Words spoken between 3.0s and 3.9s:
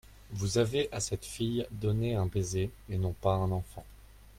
pas un enfant.